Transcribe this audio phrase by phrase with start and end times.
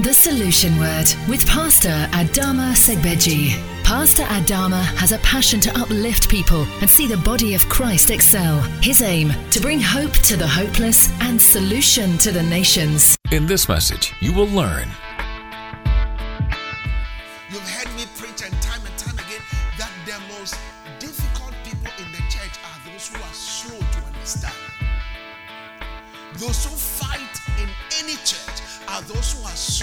[0.00, 3.54] The Solution Word with Pastor Adama Segbeji.
[3.84, 8.60] Pastor Adama has a passion to uplift people and see the body of Christ excel.
[8.82, 13.16] His aim to bring hope to the hopeless and solution to the nations.
[13.30, 14.88] In this message, you will learn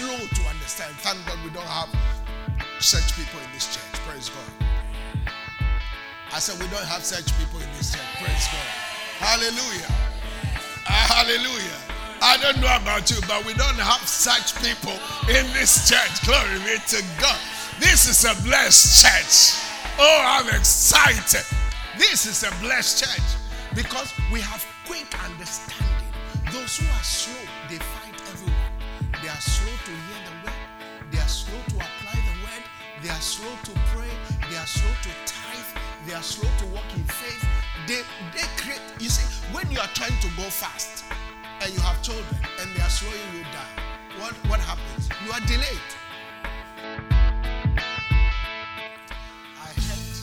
[0.02, 0.94] slow to understand.
[1.06, 1.90] Thank God we don't have
[2.80, 3.94] such people in this church.
[4.10, 4.68] Praise God.
[6.34, 8.12] I said we don't have such people in this church.
[8.18, 8.70] Praise God.
[9.22, 9.92] Hallelujah.
[10.90, 11.80] Ah, hallelujah.
[12.22, 14.98] I don't know about you, but we don't have such people
[15.30, 16.26] in this church.
[16.26, 17.38] Glory be to God.
[17.80, 19.62] This is a blessed church.
[20.00, 21.46] Oh, I'm excited.
[21.98, 23.30] This is a blessed church
[23.76, 26.10] because we have quick understanding.
[26.52, 27.78] Those who are slow, they.
[27.78, 28.01] They
[29.42, 30.62] are slow to hear the word.
[31.10, 32.64] They are slow to apply the word.
[33.02, 34.14] They are slow to pray.
[34.52, 35.72] They are slow to tithe.
[36.06, 37.44] They are slow to walk in faith.
[37.88, 38.02] They,
[38.38, 41.06] they create, you see, when you are trying to go fast
[41.62, 43.66] and you have children and they are slowing you down,
[44.22, 45.10] what, what happens?
[45.26, 45.90] You are delayed.
[49.58, 50.18] I heard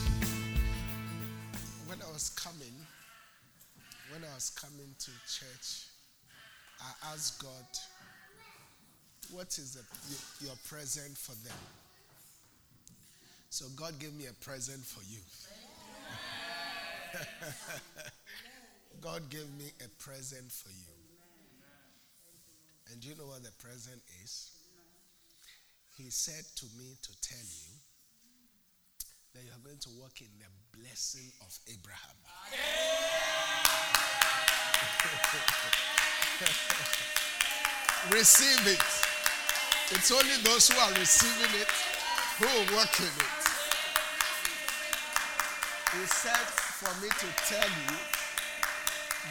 [1.87, 2.75] when I was coming,
[4.13, 5.87] when I was coming to church,
[6.79, 7.67] I asked God,
[9.31, 11.57] what is the, your present for them?
[13.49, 15.19] So God gave me a present for you.
[19.01, 20.93] God gave me a present for you.
[22.91, 24.51] And do you know what the present is?
[25.97, 27.73] He said to me to tell you
[29.33, 32.17] that you are going to walk in the blessing of Abraham.
[38.11, 39.08] Receive it.
[39.91, 41.67] It's only those who are receiving it
[42.37, 43.39] who will walk in it.
[45.93, 47.97] He said for me to tell you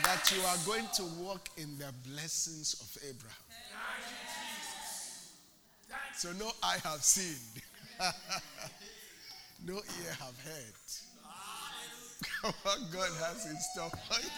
[0.02, 3.48] that you are going to walk in the blessings of Abraham.
[6.16, 7.62] So no eye have seen,
[9.64, 10.74] no ear have heard
[12.62, 14.30] what God has in store for you.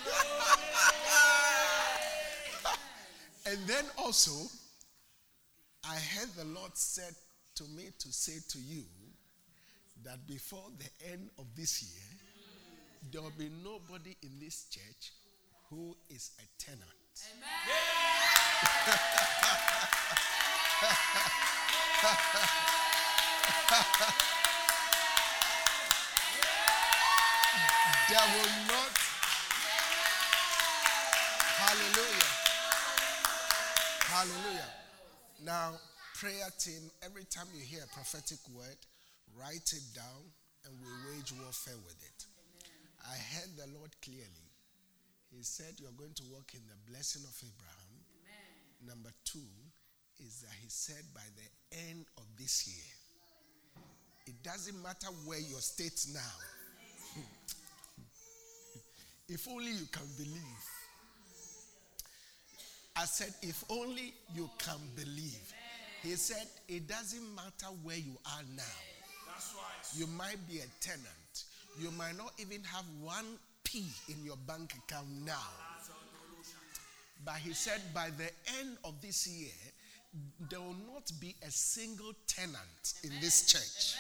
[3.53, 4.51] and then also,
[5.85, 7.15] I heard the Lord said
[7.57, 8.85] to me to say to you
[10.05, 12.19] that before the end of this year,
[13.11, 15.13] there will be nobody in this church
[15.71, 16.85] who is a tenant.
[17.33, 17.49] Amen.
[28.09, 28.93] There will not.
[31.61, 32.31] Hallelujah.
[34.09, 34.80] Hallelujah.
[35.45, 35.73] Now,
[36.21, 38.77] prayer team, every time you hear a prophetic word,
[39.39, 40.21] write it down
[40.67, 42.25] and we wage warfare with it.
[43.09, 44.51] I heard the Lord clearly.
[45.33, 48.05] He said, You're going to walk in the blessing of Abraham.
[48.87, 49.49] Number two
[50.19, 52.91] is that he said, By the end of this year,
[54.27, 56.37] it doesn't matter where your state now.
[59.29, 60.80] if only you can believe.
[63.01, 65.55] I said, If only you can believe.
[66.03, 68.63] He said, It doesn't matter where you are now.
[69.97, 71.45] You might be a tenant.
[71.79, 75.49] You might not even have one P in your bank account now.
[77.25, 79.53] But he said, by the end of this year,
[80.51, 83.97] there will not be a single tenant in this church.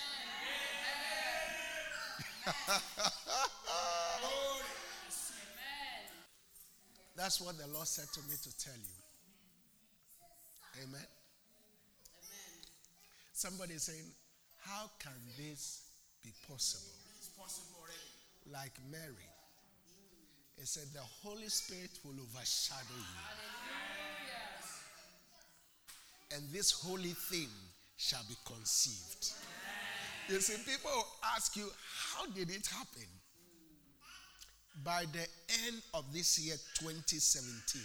[7.20, 8.96] That's what the Lord said to me to tell you.
[10.82, 11.04] Amen.
[13.34, 14.08] Somebody is saying,
[14.60, 15.82] How can this
[16.24, 16.94] be possible?
[18.50, 19.28] Like Mary.
[20.56, 23.04] It said, The Holy Spirit will overshadow you.
[26.34, 27.50] And this holy thing
[27.98, 29.32] shall be conceived.
[30.30, 31.06] You see, people
[31.36, 31.68] ask you,
[32.14, 33.08] How did it happen?
[34.84, 35.26] By the
[35.66, 37.82] end of this year, 2017,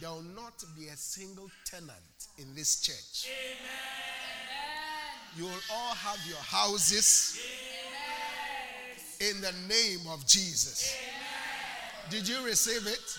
[0.00, 3.28] there will not be a single tenant in this church.
[5.36, 7.38] You will all have your houses
[9.20, 10.96] in the name of Jesus.
[12.10, 13.18] Did you receive it?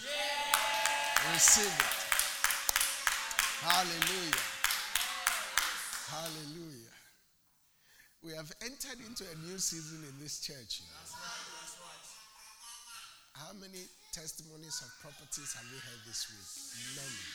[1.34, 2.02] Receive it.
[3.62, 4.46] Hallelujah.
[6.10, 6.92] Hallelujah.
[8.24, 10.82] We have entered into a new season in this church.
[10.82, 11.21] you know.
[13.42, 16.50] How many testimonies of properties have we heard this week?
[16.94, 17.26] Many.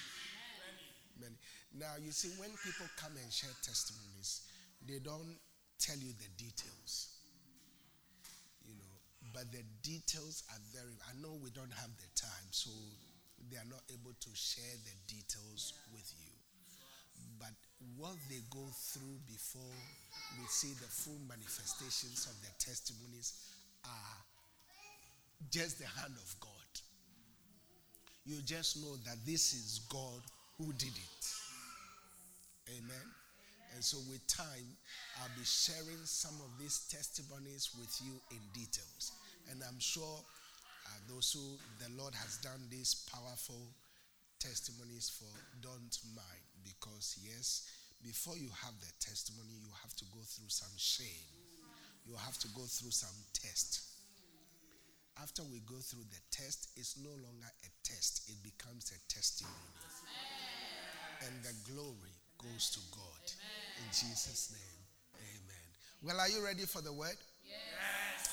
[1.19, 1.39] Many.
[1.75, 4.47] Now, you see, when people come and share testimonies,
[4.87, 5.35] they don't
[5.83, 7.11] tell you the details.
[8.63, 8.95] You know,
[9.35, 10.95] but the details are very.
[11.11, 12.71] I know we don't have the time, so
[13.51, 16.31] they are not able to share the details with you.
[17.43, 17.51] But
[17.99, 18.63] what they go
[18.95, 19.75] through before
[20.39, 23.35] we see the full manifestations of the testimonies
[23.83, 24.26] are
[25.51, 26.51] just the hand of God.
[28.25, 30.23] You just know that this is God
[30.59, 31.25] who did it.
[32.79, 33.07] Amen.
[33.75, 34.67] And so, with time,
[35.21, 39.13] I'll be sharing some of these testimonies with you in details.
[39.51, 40.19] And I'm sure
[40.87, 41.45] uh, those who
[41.79, 43.61] the Lord has done these powerful
[44.41, 45.31] testimonies for
[45.63, 47.69] don't mind because, yes,
[48.03, 51.27] before you have the testimony, you have to go through some shame.
[52.07, 53.96] You have to go through some test.
[55.23, 59.55] After we go through the test, it's no longer a test, it becomes a testimony.
[61.25, 63.25] And the glory goes to God.
[63.79, 64.81] In Jesus' name,
[65.17, 65.67] amen.
[66.03, 67.17] Well, are you ready for the word?
[67.49, 68.29] Yes.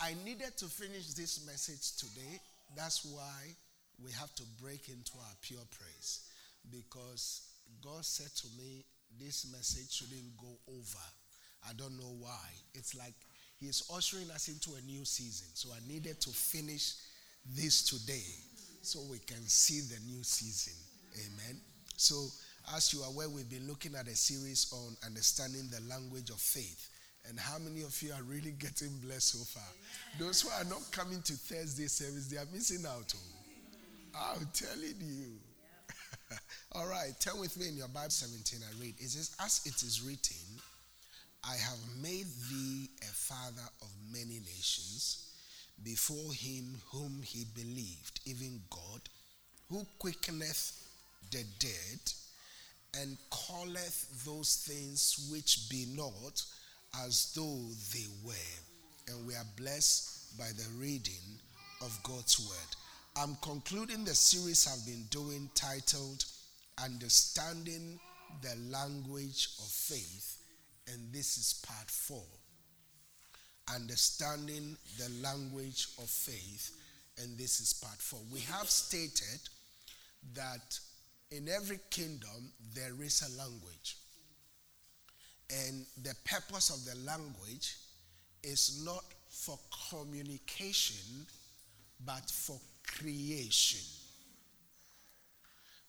[0.00, 2.40] I needed to finish this message today.
[2.76, 3.54] That's why
[4.02, 6.26] we have to break into our pure praise.
[6.70, 7.42] Because
[7.82, 8.84] God said to me,
[9.18, 11.06] this message shouldn't go over.
[11.68, 12.48] I don't know why.
[12.74, 13.14] It's like
[13.60, 15.48] He's ushering us into a new season.
[15.52, 16.94] So I needed to finish
[17.54, 18.24] this today
[18.80, 20.72] so we can see the new season.
[21.14, 21.60] Amen.
[21.96, 22.14] So,
[22.74, 26.40] as you are aware, we've been looking at a series on understanding the language of
[26.40, 26.88] faith.
[27.28, 29.68] And how many of you are really getting blessed so far?
[30.18, 33.12] Those who are not coming to Thursday service, they are missing out.
[33.14, 34.32] Oh.
[34.32, 35.36] I'm telling you.
[36.72, 38.60] All right, turn with me in your Bible 17.
[38.62, 38.94] I read.
[38.98, 40.36] It says, As it is written,
[41.44, 45.26] I have made thee a father of many nations
[45.82, 49.00] before him whom he believed, even God,
[49.70, 50.86] who quickeneth
[51.30, 52.00] the dead
[53.00, 56.42] and calleth those things which be not
[57.06, 58.34] as though they were.
[59.08, 61.38] And we are blessed by the reading
[61.80, 62.76] of God's word.
[63.16, 66.24] I'm concluding the series I've been doing titled
[66.82, 67.98] Understanding
[68.42, 70.39] the Language of Faith
[70.92, 72.24] and this is part four.
[73.74, 76.72] Understanding the language of faith,
[77.18, 78.20] and this is part four.
[78.32, 79.40] We have stated
[80.34, 80.78] that
[81.30, 83.96] in every kingdom there is a language,
[85.50, 87.76] and the purpose of the language
[88.42, 89.58] is not for
[89.90, 91.26] communication
[92.04, 93.80] but for creation.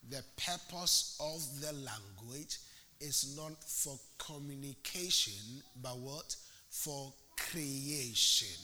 [0.09, 2.57] The purpose of the language
[3.01, 6.36] is not for communication, but what?
[6.69, 8.62] For creation.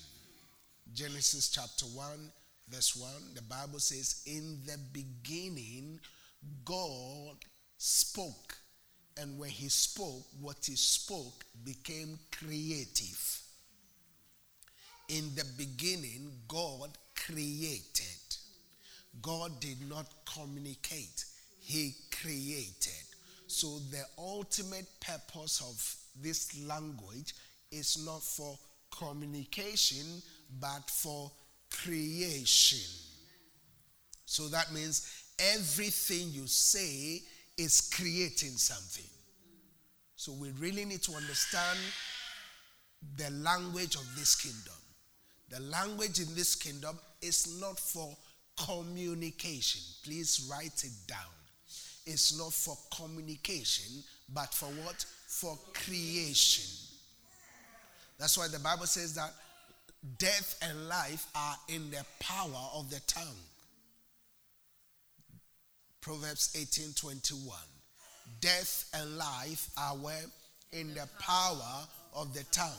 [0.93, 2.31] Genesis chapter 1,
[2.69, 5.99] verse 1, the Bible says, In the beginning,
[6.63, 7.37] God
[7.77, 8.55] spoke.
[9.19, 13.41] And when he spoke, what he spoke became creative.
[15.09, 18.37] In the beginning, God created.
[19.21, 21.25] God did not communicate,
[21.59, 23.06] he created.
[23.47, 27.33] So, the ultimate purpose of this language
[27.71, 28.57] is not for
[28.91, 30.21] communication,
[30.59, 31.31] but for
[31.71, 32.89] creation.
[34.25, 37.21] So, that means everything you say
[37.57, 39.09] is creating something.
[40.17, 41.79] So, we really need to understand
[43.15, 44.73] the language of this kingdom.
[45.49, 48.13] The language in this kingdom is not for
[48.57, 49.81] communication.
[50.03, 51.36] Please write it down
[52.07, 55.05] is not for communication, but for what?
[55.27, 56.65] For creation.
[58.17, 59.31] That's why the Bible says that
[60.17, 63.43] death and life are in the power of the tongue.
[66.01, 67.57] Proverbs 18 21.
[68.39, 70.23] Death and life are where?
[70.71, 72.71] In the power of the tongue.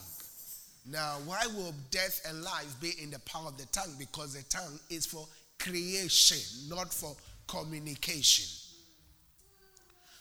[0.90, 3.94] Now, why will death and life be in the power of the tongue?
[3.99, 5.26] Because the tongue is for
[5.58, 7.14] creation, not for
[7.47, 8.67] communication.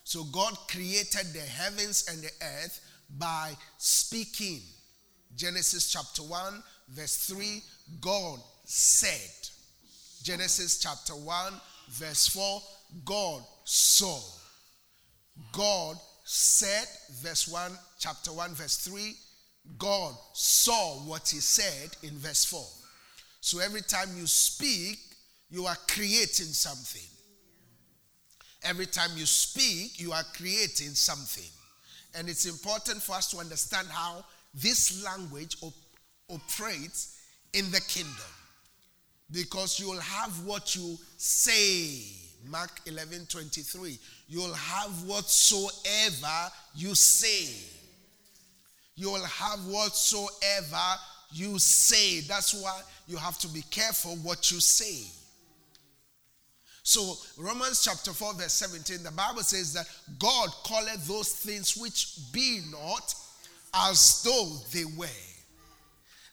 [0.08, 2.80] So God created the heavens and the earth
[3.20, 4.62] by speaking.
[5.36, 7.62] Genesis chapter 1, verse 3,
[8.00, 9.50] God said.
[10.24, 11.54] Genesis chapter 1,
[11.90, 12.62] verse 4,
[13.04, 14.18] God saw.
[15.52, 16.88] God said,
[17.22, 19.14] verse 1, chapter 1, verse 3,
[19.78, 22.66] God saw what he said in verse 4.
[23.42, 25.00] So every time you speak,
[25.50, 27.17] you are creating something.
[28.64, 31.50] Every time you speak, you are creating something.
[32.16, 34.24] And it's important for us to understand how
[34.54, 35.74] this language op-
[36.30, 37.20] operates
[37.54, 38.14] in the kingdom.
[39.32, 42.02] Because you will have what you say.
[42.50, 44.00] Mark 11 23.
[44.30, 47.54] You'll have whatsoever you say.
[48.96, 50.96] You'll have whatsoever
[51.32, 52.22] you say.
[52.22, 55.04] That's why you have to be careful what you say.
[56.88, 62.18] So, Romans chapter 4, verse 17, the Bible says that God calleth those things which
[62.32, 63.14] be not
[63.74, 65.08] as though they were.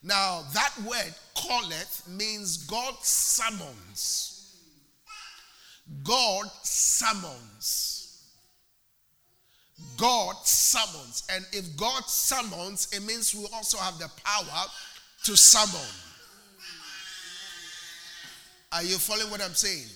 [0.05, 4.57] Now, that word calleth means God summons.
[6.05, 8.23] God summons.
[9.97, 11.25] God summons.
[11.33, 14.67] And if God summons, it means we also have the power
[15.25, 15.89] to summon.
[18.71, 19.89] Are you following what I'm saying?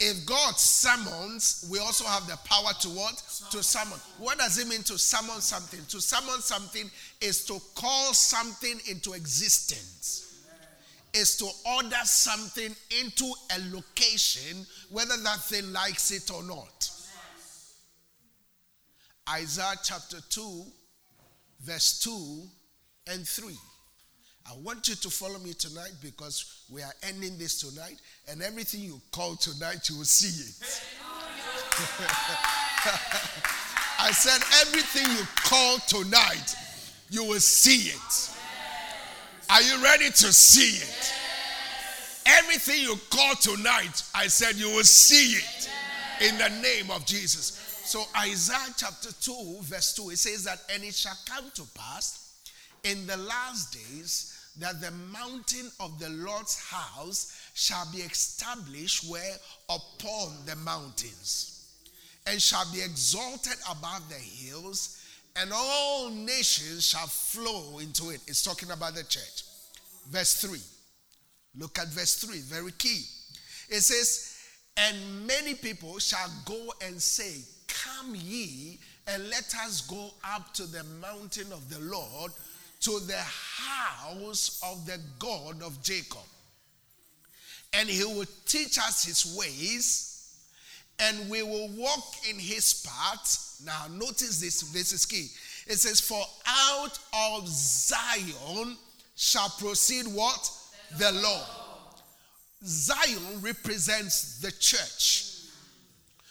[0.00, 3.16] If God summons, we also have the power to what?
[3.50, 3.98] To summon.
[4.18, 5.80] What does it mean to summon something?
[5.88, 6.88] To summon something
[7.20, 10.44] is to call something into existence,
[11.12, 16.90] is to order something into a location, whether that thing likes it or not.
[19.30, 20.64] Isaiah chapter 2,
[21.60, 22.48] verse 2
[23.08, 23.54] and 3.
[24.50, 27.98] I want you to follow me tonight because we are ending this tonight,
[28.30, 30.54] and everything you call tonight, you will see it.
[34.00, 36.56] I said, everything you call tonight,
[37.10, 38.30] you will see it.
[39.50, 41.12] Are you ready to see it?
[42.24, 45.68] Everything you call tonight, I said, you will see it
[46.26, 47.52] in the name of Jesus.
[47.84, 52.32] So, Isaiah chapter 2, verse 2, it says that, and it shall come to pass
[52.84, 59.36] in the last days that the mountain of the Lord's house shall be established where
[59.68, 61.66] upon the mountains,
[62.26, 65.02] and shall be exalted above the hills,
[65.36, 68.20] and all nations shall flow into it.
[68.26, 69.44] It's talking about the church.
[70.10, 70.58] Verse 3.
[71.58, 73.04] Look at verse 3, very key.
[73.68, 74.36] It says,
[74.76, 80.64] And many people shall go and say, Come ye, and let us go up to
[80.64, 82.32] the mountain of the Lord
[82.80, 86.20] to the house of the God of Jacob.
[87.72, 90.36] And he will teach us his ways,
[90.98, 93.62] and we will walk in his paths.
[93.64, 95.28] Now, notice this, this is key.
[95.66, 98.76] It says, For out of Zion
[99.16, 100.50] shall proceed what?
[100.98, 101.44] The law.
[102.64, 105.24] Zion represents the church.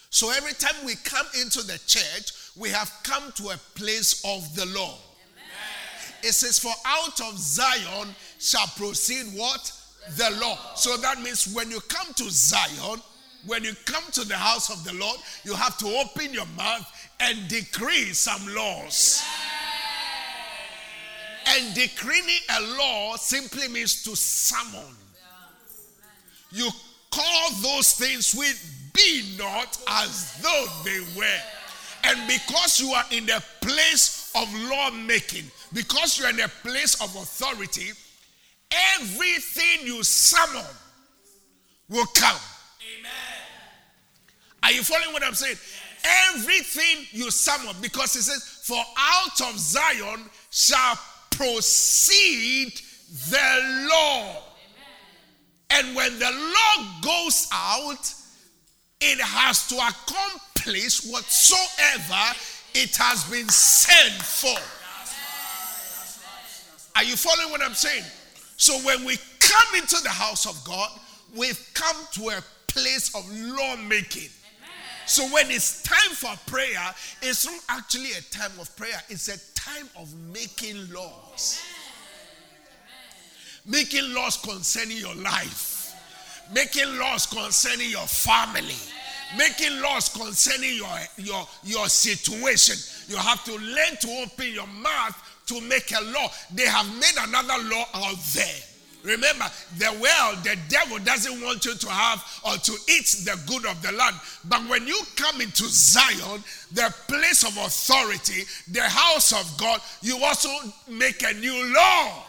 [0.10, 4.56] So every time we come into the church, we have come to a place of
[4.56, 4.98] the law.
[6.24, 9.72] It says, For out of Zion shall proceed what?
[10.16, 10.58] The law.
[10.76, 13.02] So that means when you come to Zion,
[13.46, 17.10] when you come to the house of the Lord, you have to open your mouth
[17.20, 19.24] and decree some laws.
[21.50, 22.26] And decreeing
[22.58, 24.96] a law simply means to summon.
[26.52, 26.70] You
[27.12, 28.58] call those things which
[28.94, 31.42] be not as though they were.
[32.04, 37.16] And because you are in the place of lawmaking, because you're in a place of
[37.16, 37.92] authority,
[39.00, 40.66] everything you summon
[41.90, 42.38] will come.
[43.00, 43.12] Amen.
[44.64, 45.56] Are you following what I'm saying?
[45.56, 46.36] Yes.
[46.36, 50.98] Everything you summon, because it says, For out of Zion shall
[51.32, 52.74] proceed
[53.30, 54.44] the law.
[55.70, 55.88] Amen.
[55.88, 58.14] And when the law goes out,
[59.00, 62.38] it has to accomplish whatsoever
[62.74, 64.77] it has been sent for.
[66.98, 68.04] Are you following what I'm saying?
[68.58, 70.90] So when we come into the house of God,
[71.36, 74.30] we've come to a place of lawmaking.
[75.06, 76.84] So when it's time for prayer,
[77.22, 81.62] it's not actually a time of prayer, it's a time of making laws.
[83.64, 85.94] Making laws concerning your life,
[86.52, 88.74] making laws concerning your family,
[89.38, 92.76] making laws concerning your, your, your situation.
[93.08, 96.30] You have to learn to open your mouth to make a law.
[96.54, 98.62] They have made another law out there.
[99.04, 99.46] Remember,
[99.78, 103.82] the world, the devil doesn't want you to have or to eat the good of
[103.82, 104.16] the land.
[104.46, 110.22] But when you come into Zion, the place of authority, the house of God, you
[110.24, 110.50] also
[110.90, 112.26] make a new law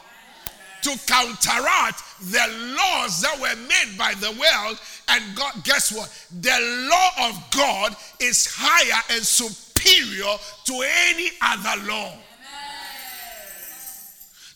[0.82, 2.46] to counteract the
[2.76, 4.78] laws that were made by the world.
[5.08, 6.08] And God, guess what?
[6.40, 12.12] The law of God is higher and superior to any other law.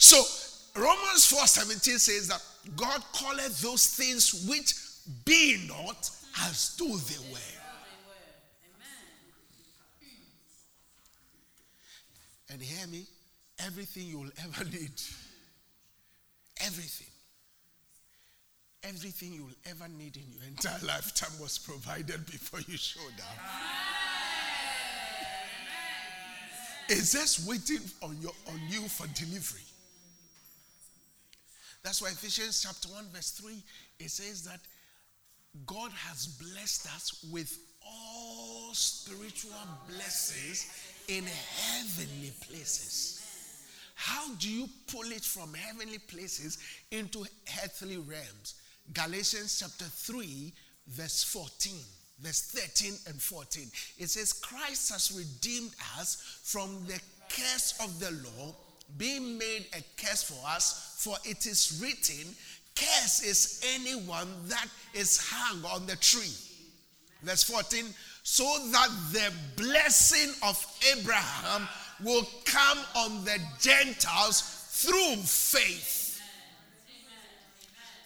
[0.02, 0.16] So
[0.75, 2.42] Romans 4:17 says that
[2.75, 4.75] God calleth those things which
[5.25, 7.38] be not as though they were.
[12.50, 13.06] And hear me,
[13.61, 15.00] everything you'll ever need,
[16.61, 17.06] everything,
[18.82, 23.38] everything you'll ever need in your entire lifetime was provided before you showed up.
[26.88, 29.62] It's just waiting on, your, on you for delivery.
[31.83, 33.55] That's why Ephesians chapter 1, verse 3,
[33.99, 34.61] it says that
[35.67, 39.53] God has blessed us with all spiritual
[39.89, 40.71] blessings
[41.09, 43.21] in heavenly places.
[43.95, 46.59] How do you pull it from heavenly places
[46.91, 47.25] into
[47.62, 48.55] earthly realms?
[48.93, 50.53] Galatians chapter 3,
[50.89, 51.73] verse 14,
[52.21, 53.71] verse 13 and 14.
[53.99, 58.55] It says, Christ has redeemed us from the curse of the law,
[58.97, 62.35] being made a curse for us, for it is written,
[62.75, 66.33] Curse is anyone that is hung on the tree.
[67.23, 67.85] Verse 14,
[68.23, 70.65] so that the blessing of
[70.97, 71.69] Abraham
[72.03, 76.21] will come on the Gentiles through faith.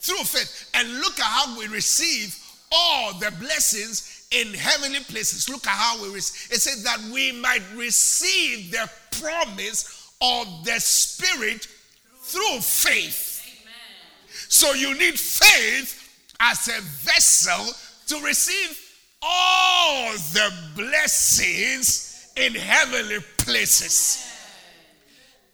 [0.00, 0.70] Through faith.
[0.74, 2.36] And look at how we receive
[2.70, 5.48] all the blessings in heavenly places.
[5.48, 6.56] Look at how we receive.
[6.56, 8.90] It says that we might receive the
[9.20, 11.66] promise of the Spirit
[12.22, 13.34] through faith.
[14.48, 16.02] So you need faith
[16.40, 17.74] as a vessel
[18.08, 18.78] to receive
[19.22, 24.26] all the blessings in heavenly places.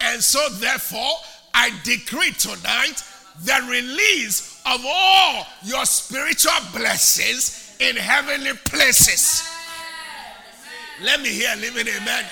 [0.01, 1.13] And so, therefore,
[1.53, 3.03] I decree tonight
[3.43, 9.47] the release of all your spiritual blessings in heavenly places.
[11.01, 12.25] Let me hear living amen.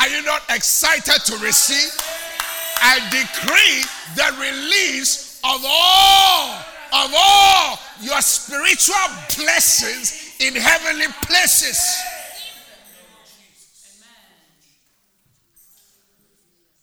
[0.00, 1.92] Are you not excited to receive?
[2.82, 3.84] I decree
[4.16, 6.56] the release of all
[6.92, 8.94] of all your spiritual
[9.36, 11.78] blessings in heavenly places.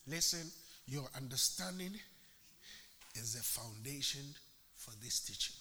[0.07, 0.50] Listen,
[0.88, 1.91] your understanding
[3.15, 4.24] is the foundation
[4.75, 5.55] for this teaching.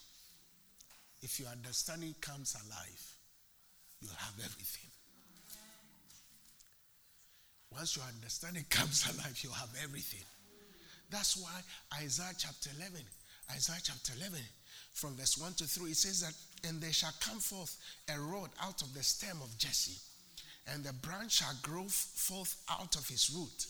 [1.23, 3.15] If your understanding comes alive,
[4.01, 4.91] you'll have everything.
[7.77, 10.25] Once your understanding comes alive, you'll have everything.
[11.11, 11.61] That's why
[12.03, 13.01] Isaiah chapter 11,
[13.53, 14.41] Isaiah chapter 11,
[14.93, 16.35] from verse 1 to 3, it says that,
[16.69, 17.77] And there shall come forth
[18.13, 20.01] a rod out of the stem of Jesse,
[20.73, 23.67] and the branch shall grow forth out of his root.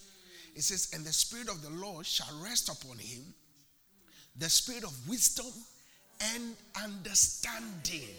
[0.55, 3.35] It says, And the Spirit of the Lord shall rest upon him,
[4.39, 5.53] the Spirit of wisdom
[6.35, 8.15] and understanding.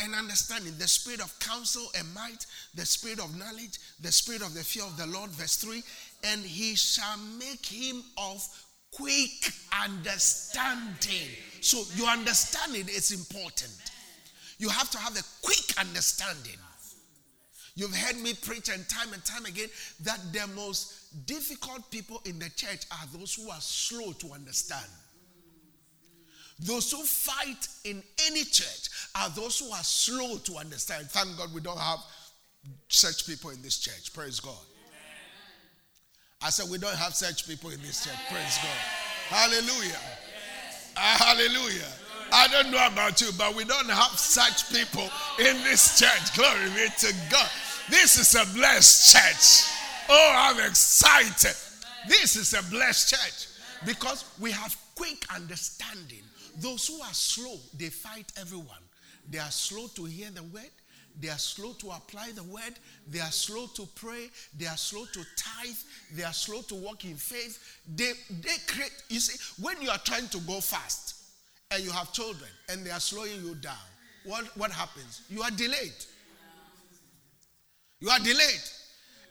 [0.00, 4.54] And understanding the spirit of counsel and might, the spirit of knowledge, the spirit of
[4.54, 5.82] the fear of the Lord, verse 3
[6.24, 8.46] and he shall make him of
[8.92, 9.52] quick
[9.84, 11.28] understanding.
[11.60, 13.72] So, your understanding is important.
[14.58, 16.56] You have to have a quick understanding.
[17.76, 19.68] You've heard me preach and time and time again
[20.02, 24.86] that the most difficult people in the church are those who are slow to understand.
[26.60, 31.08] Those who fight in any church are those who are slow to understand.
[31.10, 32.00] Thank God we don't have
[32.88, 34.12] such people in this church.
[34.12, 34.54] Praise God.
[36.42, 38.18] I said, we don't have such people in this church.
[38.30, 38.78] Praise God.
[39.28, 39.98] Hallelujah.
[40.96, 41.88] Uh, hallelujah.
[42.32, 46.36] I don't know about you, but we don't have such people in this church.
[46.36, 47.48] Glory be to God.
[47.90, 49.74] This is a blessed church.
[50.08, 51.56] Oh, I'm excited.
[52.08, 53.48] This is a blessed church
[53.86, 56.22] because we have quick understanding.
[56.60, 58.82] Those who are slow, they fight everyone.
[59.30, 60.70] They are slow to hear the word,
[61.20, 62.78] they are slow to apply the word.
[63.08, 64.30] They are slow to pray.
[64.56, 65.76] They are slow to tithe.
[66.14, 67.80] They are slow to walk in faith.
[67.92, 71.16] They, they create, you see, when you are trying to go fast
[71.70, 73.74] and you have children and they are slowing you down,
[74.24, 75.22] what, what happens?
[75.28, 75.92] You are delayed.
[78.00, 78.62] You are delayed.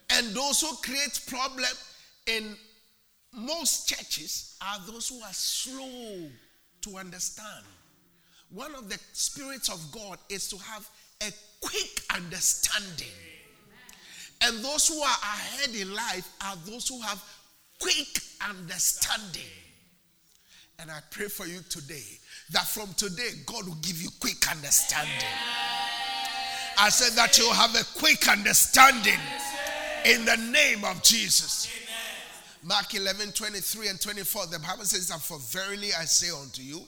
[0.10, 1.72] And those who create problem
[2.26, 2.56] in
[3.34, 6.30] most churches are those who are slow
[6.88, 7.66] to understand.
[8.50, 10.88] One of the spirits of God is to have
[11.22, 13.14] a quick understanding.
[14.42, 17.22] And those who are ahead in life are those who have
[17.80, 19.50] quick understanding.
[20.80, 22.04] And I pray for you today
[22.52, 25.12] that from today, God will give you quick understanding.
[26.80, 29.20] I said that you'll have a quick understanding
[30.06, 31.68] in the name of Jesus.
[32.64, 36.82] Mark 11, 23 and 24, the Bible says that for verily I say unto you,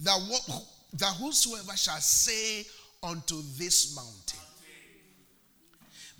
[0.00, 2.66] that, what, that whosoever shall say
[3.02, 4.40] unto this mountain.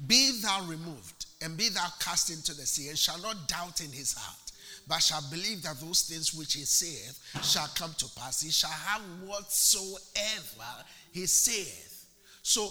[0.07, 3.91] Be thou removed, and be thou cast into the sea, and shall not doubt in
[3.91, 4.53] his heart,
[4.89, 8.43] but shall believe that those things which he saith shall come to pass.
[8.43, 12.07] He shall have whatsoever he saith.
[12.43, 12.71] So,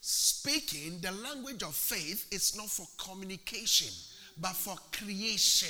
[0.00, 3.92] speaking the language of faith is not for communication,
[4.40, 5.68] but for creation.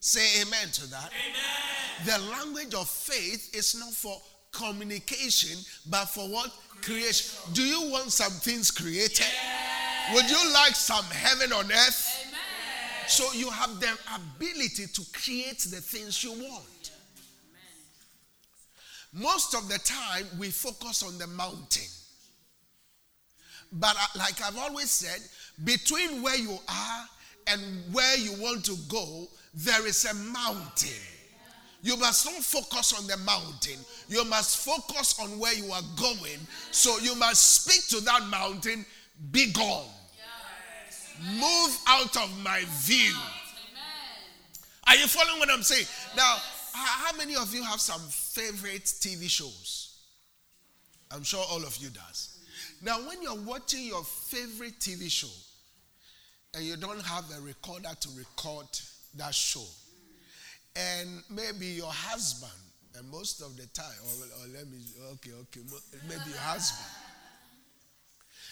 [0.00, 1.10] Say amen to that.
[1.12, 2.06] Amen.
[2.06, 5.56] The language of faith is not for communication,
[5.88, 6.50] but for what?
[6.82, 7.52] Creation.
[7.52, 9.26] Do you want some things created?
[9.32, 10.14] Yeah.
[10.14, 12.26] Would you like some heaven on earth?
[12.26, 13.08] Amen.
[13.08, 16.90] So you have the ability to create the things you want.
[19.12, 21.86] Most of the time, we focus on the mountain.
[23.72, 25.20] But like I've always said,
[25.64, 27.06] between where you are
[27.46, 27.60] and
[27.92, 30.90] where you want to go, there is a mountain.
[31.82, 33.78] You must not focus on the mountain.
[34.08, 36.38] You must focus on where you are going.
[36.70, 38.86] So you must speak to that mountain,
[39.32, 39.86] be gone.
[41.34, 43.14] Move out of my view.
[44.86, 45.86] Are you following what I'm saying?
[46.16, 46.36] Now,
[46.72, 49.98] how many of you have some favorite TV shows?
[51.10, 52.31] I'm sure all of you does.
[52.84, 55.28] Now, when you're watching your favorite TV show
[56.54, 58.66] and you don't have a recorder to record
[59.16, 59.64] that show,
[60.74, 62.52] and maybe your husband,
[62.98, 64.78] and most of the time, oh, or, or oh, let me,
[65.12, 65.60] okay, okay,
[66.08, 66.90] maybe your husband,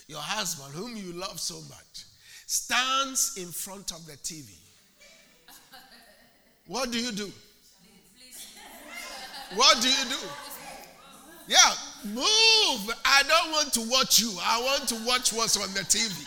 [0.07, 2.05] your husband, whom you love so much,
[2.47, 4.47] stands in front of the TV.
[6.69, 7.33] What do you do?
[9.57, 10.50] What do you do?
[11.51, 11.73] Yeah,
[12.05, 12.95] move.
[13.05, 14.31] I don't want to watch you.
[14.41, 16.25] I want to watch what's on the TV.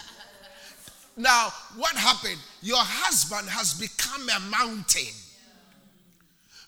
[1.15, 2.39] Now, what happened?
[2.61, 5.13] Your husband has become a mountain.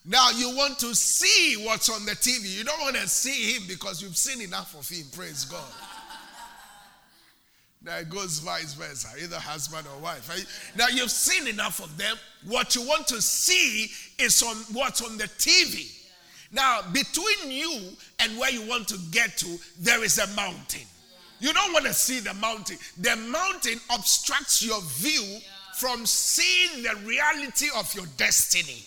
[0.05, 2.57] Now you want to see what's on the TV.
[2.57, 5.05] You don't want to see him because you've seen enough of him.
[5.13, 5.73] Praise God.
[7.83, 10.31] Now it goes vice versa, either husband or wife.
[10.77, 12.15] Now you've seen enough of them.
[12.45, 16.04] What you want to see is on what's on the TV.
[16.55, 17.79] Now, between you
[18.19, 20.87] and where you want to get to, there is a mountain.
[21.39, 22.77] You don't want to see the mountain.
[22.97, 25.39] The mountain obstructs your view
[25.77, 28.85] from seeing the reality of your destiny.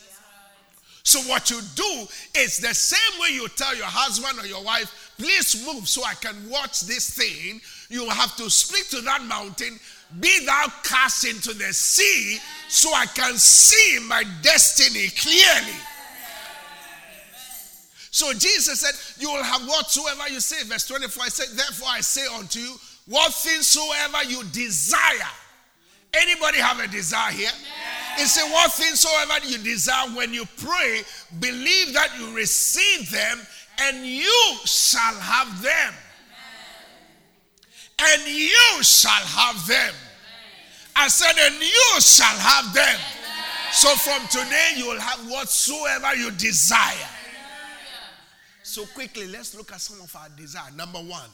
[1.02, 2.06] So, what you do
[2.38, 6.14] is the same way you tell your husband or your wife, please move so I
[6.14, 7.60] can watch this thing.
[7.90, 9.78] You have to speak to that mountain,
[10.20, 15.78] be thou cast into the sea so I can see my destiny clearly.
[18.18, 20.64] So Jesus said, You will have whatsoever you say.
[20.64, 22.74] Verse 24, I said, Therefore I say unto you,
[23.06, 25.30] what things soever you desire.
[26.12, 27.52] Anybody have a desire here?
[28.16, 31.02] He said, What things soever you desire when you pray,
[31.38, 33.38] believe that you receive them,
[33.82, 35.94] and you shall have them.
[38.00, 39.94] And you shall have them.
[40.96, 42.98] I said, And you shall have them.
[43.70, 47.14] So from today, you will have whatsoever you desire.
[48.68, 50.70] So, quickly, let's look at some of our desire.
[50.76, 51.30] Number one,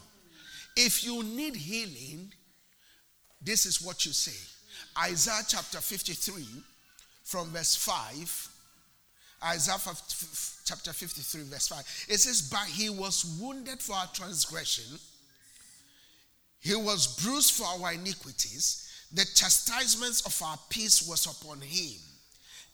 [0.77, 2.33] if you need healing,
[3.43, 4.39] this is what you say
[4.97, 6.47] Isaiah chapter 53,
[7.25, 8.49] from verse 5.
[9.47, 9.95] Isaiah
[10.65, 12.07] chapter 53, verse 5.
[12.09, 14.97] It says, But he was wounded for our transgression,
[16.61, 18.81] he was bruised for our iniquities.
[19.13, 21.99] The chastisement of our peace was upon him.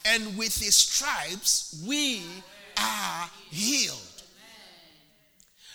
[0.05, 2.23] And with his stripes we
[2.79, 4.10] are healed.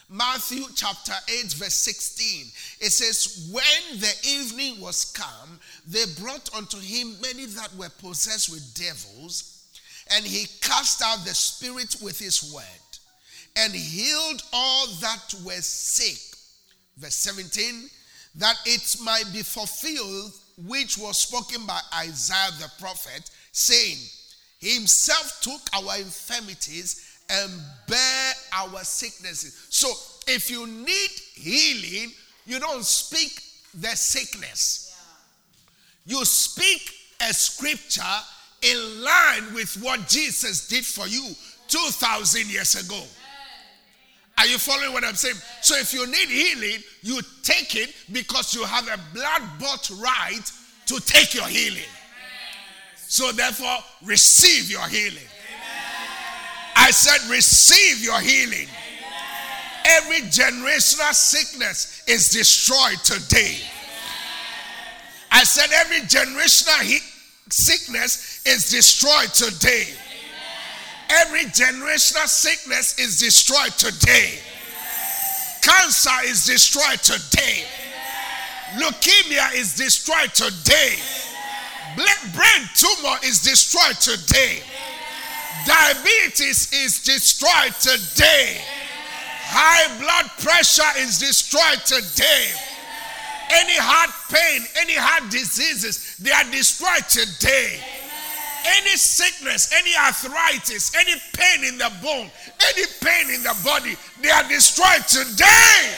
[0.10, 2.46] Matthew chapter 8, verse 16.
[2.80, 8.50] It says, When the evening was come, they brought unto him many that were possessed
[8.50, 9.64] with devils,
[10.12, 12.64] and he cast out the spirit with his word,
[13.56, 16.38] and healed all that were sick.
[16.98, 17.90] Verse 17,
[18.36, 20.32] that it might be fulfilled,
[20.68, 23.98] which was spoken by Isaiah the prophet, saying,
[24.60, 27.52] Himself took our infirmities and
[27.88, 29.68] bear our sicknesses.
[29.70, 29.92] So
[30.28, 32.12] if you need healing,
[32.46, 33.42] you don't speak
[33.74, 34.98] the sickness.
[36.06, 38.02] You speak a scripture
[38.62, 41.36] in line with what Jesus did for you
[41.68, 43.02] 2,000 years ago.
[44.38, 45.36] Are you following what I'm saying?
[45.62, 50.52] So if you need healing, you take it because you have a blood bought right
[50.88, 51.90] to take your healing.
[53.08, 55.28] So therefore, receive your healing.
[56.76, 58.68] I said, receive your healing.
[59.86, 63.58] Every generational sickness is destroyed today.
[65.32, 67.00] I said, every generational he-
[67.50, 69.86] sickness is destroyed today.
[71.10, 74.40] Every generational sickness is destroyed today.
[75.62, 77.64] Cancer is destroyed today.
[78.78, 80.96] Leukemia is destroyed today.
[81.96, 84.62] Brain tumor is destroyed today.
[85.66, 88.60] Diabetes is destroyed today.
[89.48, 92.52] High blood pressure is destroyed today.
[93.52, 97.80] Any heart pain, any heart diseases, they are destroyed today.
[98.66, 104.30] Any sickness, any arthritis, any pain in the bone, any pain in the body, they
[104.30, 105.94] are destroyed today.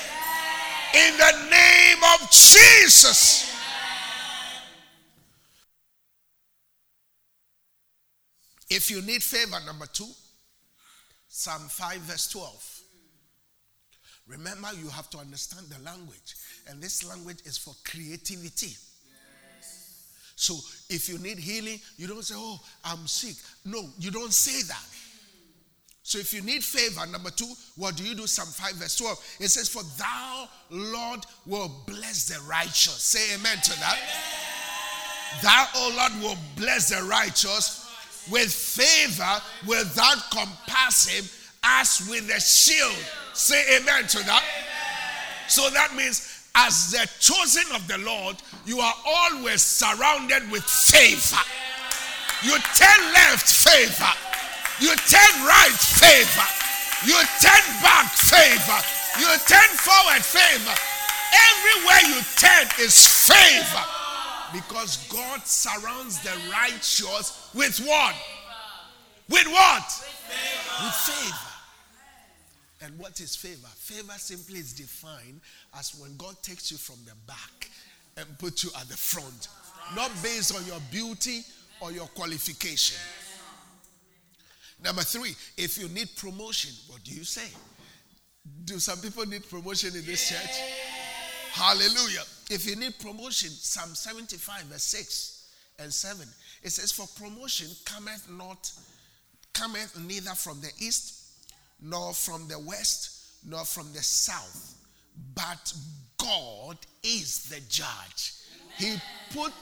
[0.93, 3.56] In the name of Jesus.
[8.69, 10.09] If you need favor, number two,
[11.27, 12.81] Psalm 5, verse 12.
[14.27, 16.35] Remember, you have to understand the language,
[16.69, 18.75] and this language is for creativity.
[20.35, 20.55] So
[20.89, 23.35] if you need healing, you don't say, Oh, I'm sick.
[23.65, 24.85] No, you don't say that.
[26.03, 28.27] So if you need favor, number two, what do you do?
[28.27, 29.37] Psalm 5, verse 12.
[29.39, 33.01] It says, For thou, Lord, will bless the righteous.
[33.01, 33.97] Say amen to that.
[33.97, 35.41] Amen.
[35.41, 37.86] Thou, O Lord, will bless the righteous
[38.29, 41.27] with favor without compassing
[41.63, 42.95] as with a shield.
[43.33, 44.43] Say amen to that.
[44.43, 45.49] Amen.
[45.49, 48.35] So that means as the chosen of the Lord,
[48.65, 51.41] you are always surrounded with favor.
[52.43, 54.13] You turn left, favor.
[54.79, 56.47] You turn right, favor.
[57.05, 58.79] You turn back, favor.
[59.19, 60.75] You turn forward, favor.
[61.49, 62.95] Everywhere you turn is
[63.27, 63.96] favor.
[64.53, 68.15] Because God surrounds the righteous with what?
[69.29, 69.83] With what?
[70.83, 71.37] With favor.
[72.81, 73.67] And what is favor?
[73.75, 75.41] Favor simply is defined
[75.77, 77.69] as when God takes you from the back
[78.15, 79.49] and puts you at the front,
[79.95, 81.41] not based on your beauty
[81.81, 82.97] or your qualification.
[84.83, 87.49] Number three, if you need promotion, what do you say?
[88.63, 90.61] Do some people need promotion in this church?
[91.51, 92.23] Hallelujah.
[92.49, 96.25] If you need promotion, Psalm 75, verse 6 and 7,
[96.63, 98.71] it says, For promotion cometh not,
[99.53, 101.17] cometh neither from the east
[101.81, 104.75] nor from the west, nor from the south,
[105.35, 105.73] but
[106.17, 108.33] God is the judge.
[108.77, 108.95] He
[109.31, 109.53] put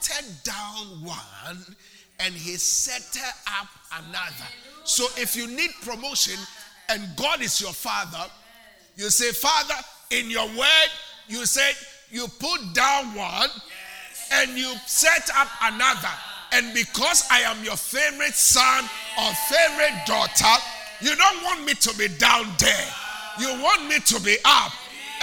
[0.43, 1.75] down one
[2.19, 3.17] and he set
[3.59, 4.49] up another.
[4.83, 6.39] So if you need promotion
[6.89, 8.29] and God is your father,
[8.95, 9.75] you say, Father,
[10.11, 10.89] in your word,
[11.27, 11.73] you said
[12.11, 13.49] you put down one
[14.33, 16.13] and you set up another.
[16.53, 18.85] And because I am your favorite son
[19.19, 20.63] or favorite daughter,
[21.01, 22.87] you don't want me to be down there.
[23.39, 24.71] You want me to be up.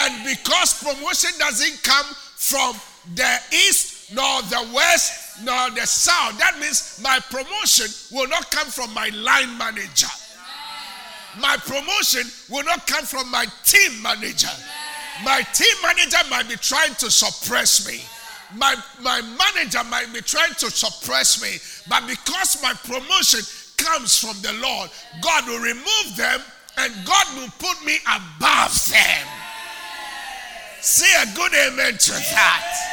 [0.01, 2.75] And because promotion doesn't come from
[3.15, 8.67] the east, nor the west, nor the south, that means my promotion will not come
[8.67, 10.09] from my line manager.
[11.41, 14.51] My promotion will not come from my team manager.
[15.25, 18.01] My team manager might be trying to suppress me.
[18.57, 21.59] My, my manager might be trying to suppress me.
[21.89, 23.41] But because my promotion
[23.77, 26.41] comes from the Lord, God will remove them
[26.79, 29.27] and God will put me above them.
[30.81, 32.89] Say a good amen to that.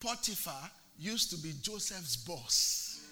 [0.00, 3.06] Potiphar used to be Joseph's boss.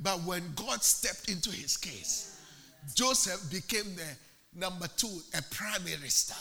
[0.00, 2.36] But when God stepped into his case,
[2.94, 4.06] Joseph became the
[4.54, 6.34] number two, a prime minister,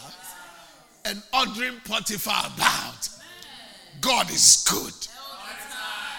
[1.05, 3.09] and ordering Potiphar about.
[4.01, 4.93] God is good.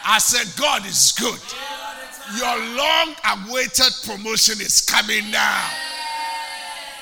[0.04, 1.40] I said, God is good.
[2.36, 5.70] Your long awaited promotion is coming now.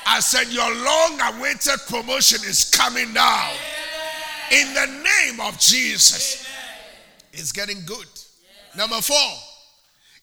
[0.05, 3.51] I said, Your long awaited promotion is coming now.
[4.51, 6.47] In the name of Jesus.
[7.33, 8.07] It's getting good.
[8.77, 9.33] Number four,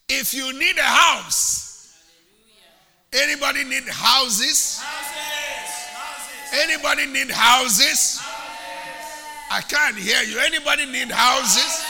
[0.09, 1.64] if you need a house,
[3.15, 4.79] anybody need houses?
[4.79, 5.95] Houses.
[5.95, 6.61] houses.
[6.63, 8.21] Anybody need houses?
[9.51, 10.39] I can't hear you.
[10.39, 11.85] Anybody need houses?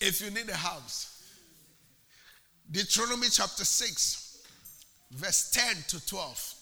[0.00, 1.24] If you need a house,
[2.70, 4.46] Deuteronomy chapter 6,
[5.10, 6.54] verse 10 to 12.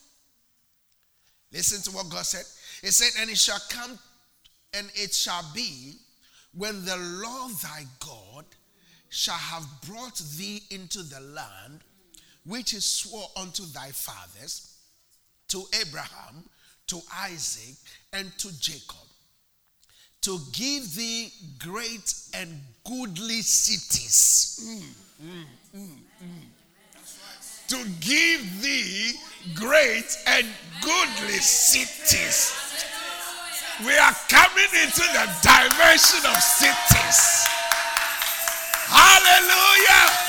[1.53, 2.45] Listen to what God said.
[2.83, 3.99] He said, And it shall come,
[4.75, 5.95] and it shall be
[6.53, 8.45] when the Lord thy God
[9.09, 11.85] shall have brought thee into the land
[12.49, 14.75] which he swore unto thy fathers,
[15.49, 16.45] to Abraham,
[16.89, 17.77] to Isaac,
[18.13, 19.09] and to Jacob
[20.23, 24.61] to give thee great and goodly cities.
[25.23, 25.45] Mm, mm,
[25.77, 25.99] mm,
[27.69, 29.13] to give thee
[29.55, 30.47] great and
[30.83, 32.53] goodly cities.
[33.87, 37.47] We are coming into the dimension of cities.
[38.91, 40.28] Hallelujah.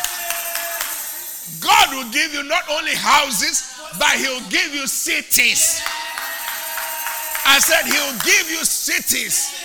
[1.62, 5.81] God will give you not only houses, but He'll give you cities.
[7.45, 9.55] I said, He'll give you cities.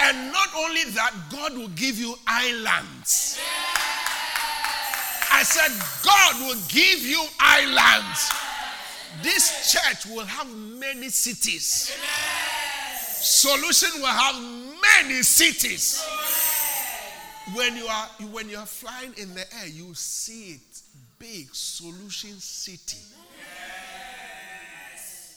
[0.00, 3.38] And not only that, God will give you islands.
[5.30, 5.70] I said,
[6.04, 8.30] God will give you islands.
[9.22, 11.92] This church will have many cities.
[13.20, 14.36] Solution will have
[14.80, 16.04] many cities.
[17.54, 20.82] When you are when you are flying in the air, you see it
[21.18, 22.98] big solution city.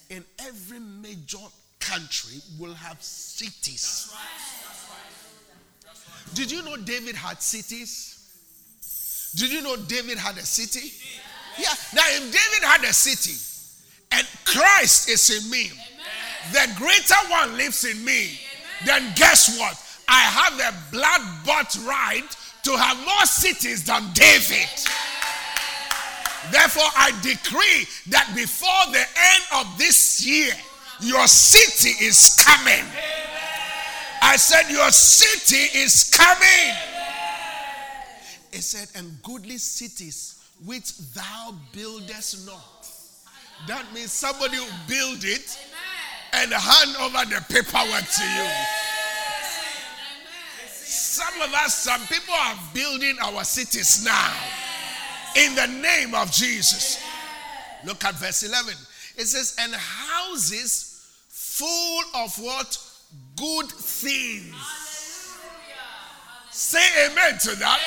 [0.09, 1.37] In every major
[1.79, 4.13] country will have cities.
[6.33, 8.17] Did you know David had cities?
[9.35, 10.91] Did you know David had a city?
[11.57, 11.73] Yeah.
[11.93, 13.37] Now, if David had a city
[14.11, 15.71] and Christ is in me,
[16.51, 18.39] the greater one lives in me,
[18.85, 19.77] then guess what?
[20.07, 22.27] I have a blood bought right
[22.63, 24.67] to have more cities than David.
[26.49, 30.53] Therefore, I decree that before the end of this year,
[31.01, 32.85] your city is coming.
[34.21, 36.75] I said, Your city is coming.
[38.51, 42.87] It said, And goodly cities which thou buildest not.
[43.67, 45.59] That means somebody will build it
[46.33, 48.49] and hand over the paperwork to you.
[50.67, 54.33] Some of us, some people are building our cities now
[55.35, 57.01] in the name of Jesus.
[57.85, 58.73] Look at verse 11.
[59.17, 62.77] It says, And houses full of what?
[63.35, 64.55] Good things.
[66.51, 67.79] Say amen to that.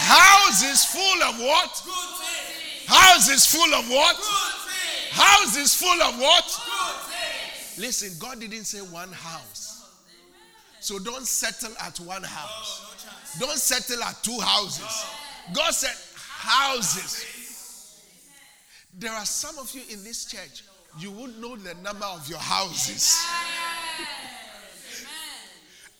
[0.00, 1.82] Houses full of what?
[1.84, 4.16] Good things, houses full of what?
[5.10, 6.60] Houses full of what?
[7.78, 9.90] Listen, God didn't say one house.
[10.80, 13.36] So don't settle at one house.
[13.38, 15.06] Don't settle at two houses.
[15.52, 15.94] God said
[16.38, 17.24] houses.
[18.96, 20.62] There are some of you in this church,
[20.98, 23.26] you won't know the number of your houses.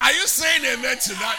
[0.01, 1.39] Are you saying amen to that?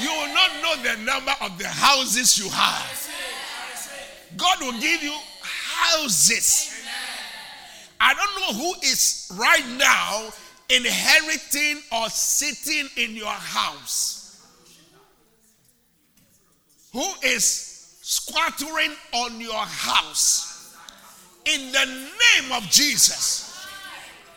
[0.00, 3.10] You will not know the number of the houses you have.
[4.36, 6.72] God will give you houses.
[8.00, 10.28] I don't know who is right now
[10.68, 14.46] inheriting or sitting in your house.
[16.92, 17.75] Who is
[18.08, 20.72] squattering on your house.
[21.44, 23.66] In the name of Jesus.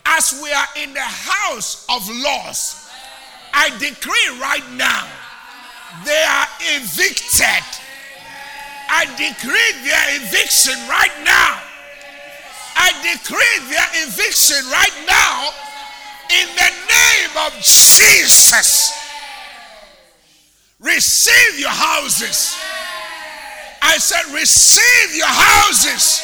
[0.04, 2.90] As we are in the house of laws,
[3.54, 5.06] I decree right now
[6.04, 7.62] they are evicted.
[8.90, 11.62] I decree their eviction right now.
[12.74, 15.50] I decree their eviction right now
[16.42, 18.90] in the name of Jesus.
[20.80, 22.56] Receive your houses.
[23.82, 26.22] I said, receive your houses.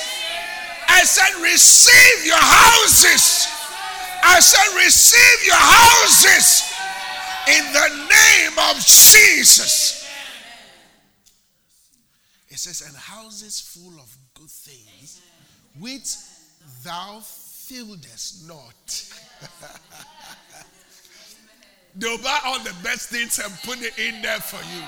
[0.88, 3.48] I said, receive your houses.
[4.22, 6.72] I said, receive your houses
[7.48, 10.06] in the name of Jesus.
[12.48, 15.20] It says, and houses full of good things,
[15.78, 16.16] which
[16.84, 19.12] thou fieldest not.
[21.94, 24.82] They'll buy all the best things and put it in there for you.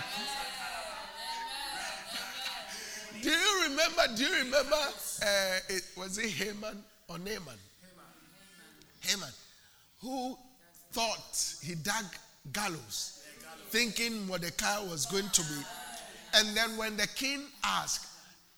[3.22, 4.02] Do you remember?
[4.16, 4.76] Do you remember?
[5.22, 7.58] Uh, it, was it Haman or Naaman?
[9.00, 9.30] Haman,
[10.00, 10.36] who
[10.92, 12.04] thought he dug
[12.52, 13.22] gallows,
[13.68, 15.62] thinking Mordecai was going to be.
[16.34, 18.06] And then when the king asked,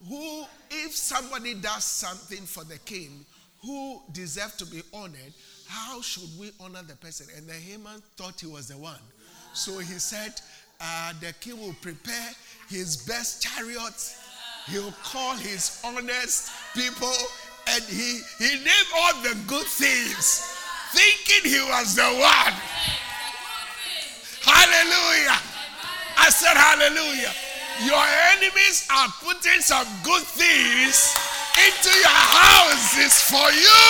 [0.08, 3.24] who, if somebody does something for the king
[3.62, 5.34] who deserves to be honored,
[5.68, 7.26] how should we honor the person?
[7.36, 8.98] And the Haman thought he was the one.
[9.52, 10.32] So he said,
[10.80, 12.30] uh, the king will prepare
[12.68, 14.16] his best chariots.
[14.66, 17.12] He'll call his honest people,
[17.68, 20.54] and he, he named all the good things,
[20.92, 22.54] thinking he was the one.
[24.42, 25.38] Hallelujah.
[26.16, 27.32] I said, Hallelujah.
[27.84, 28.04] Your
[28.36, 31.16] enemies are putting some good things
[31.56, 33.80] into your houses for you.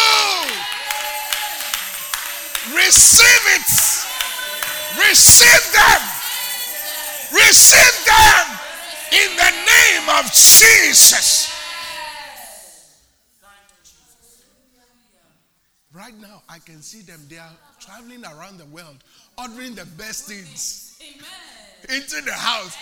[2.77, 3.71] Receive it.
[4.97, 6.03] Receive them.
[7.33, 8.70] Receive them
[9.13, 11.53] in the name of Jesus.
[15.93, 17.21] Right now, I can see them.
[17.29, 18.97] They are traveling around the world,
[19.37, 22.01] ordering the best things Amen.
[22.01, 22.77] into the house,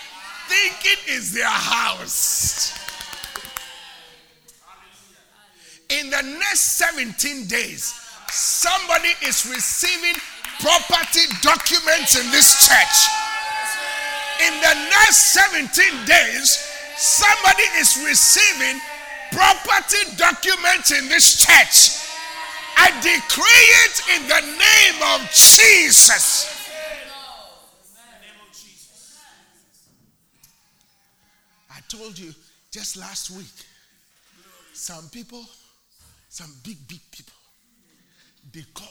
[0.47, 2.77] thinking it's their house.
[5.89, 7.93] In the next 17 days,
[8.29, 10.13] somebody is receiving
[10.59, 13.28] property documents in this church.
[14.39, 16.49] In the next 17 days,
[16.95, 18.79] somebody is receiving
[19.31, 22.05] property documents in this church.
[22.77, 26.55] I decree it in the name of Jesus.
[31.69, 32.33] I told you
[32.71, 33.45] just last week,
[34.73, 35.43] some people,
[36.29, 37.33] some big, big people,
[38.53, 38.87] they called.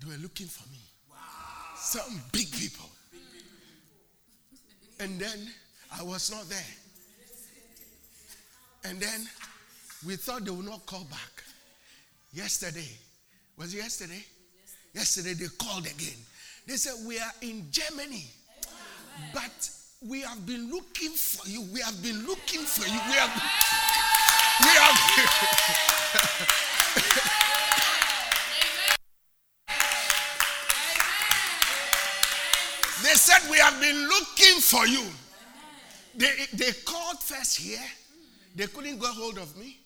[0.00, 0.78] They were looking for me.
[1.76, 2.90] Some big people.
[5.00, 5.48] And then
[5.98, 6.58] I was not there.
[8.84, 9.26] And then
[10.06, 11.42] we thought they would not call back.
[12.32, 12.88] Yesterday,
[13.56, 14.24] was it yesterday?
[14.92, 16.18] Yesterday they called again.
[16.66, 18.26] They said, We are in Germany,
[19.32, 19.70] but
[20.06, 21.62] we have been looking for you.
[21.72, 22.92] We have been looking for you.
[22.92, 23.42] We have.
[24.60, 26.60] We have.
[33.02, 35.04] They said, We have been looking for you.
[36.16, 37.82] They, they called first here.
[38.54, 39.78] They couldn't get hold of me.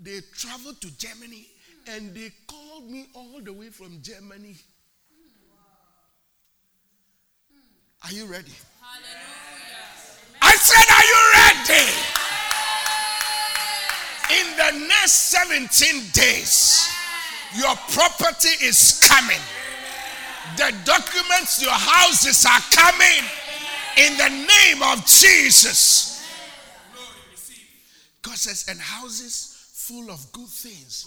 [0.00, 1.48] They traveled to Germany
[1.88, 4.56] and they called me all the way from Germany.
[8.04, 8.52] Are you ready?
[8.80, 9.24] Hallelujah.
[10.42, 11.90] I said, Are you ready?
[14.40, 16.88] In the next 17 days,
[17.56, 19.40] your property is coming.
[20.56, 23.24] The documents, your houses are coming
[23.96, 26.24] in the name of Jesus.
[28.22, 31.06] God says, and houses full of good things,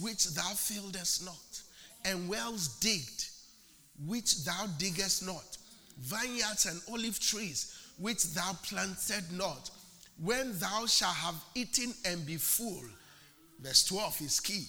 [0.00, 1.62] which thou fieldest not,
[2.04, 3.26] and wells digged,
[4.06, 5.56] which thou diggest not,
[5.98, 9.70] vineyards and olive trees, which thou planted not.
[10.22, 12.82] When thou shalt have eaten and be full,
[13.60, 14.64] verse 12 is key.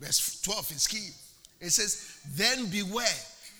[0.00, 1.10] Verse 12 is key.
[1.60, 3.06] It says, Then beware,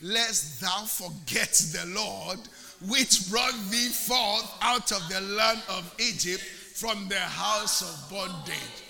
[0.02, 2.38] lest thou forget the Lord,
[2.88, 8.84] which brought thee forth out of the land of Egypt from the house of bondage.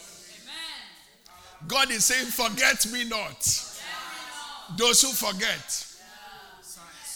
[1.67, 3.65] God is saying, Forget me not.
[4.77, 5.87] Those who forget.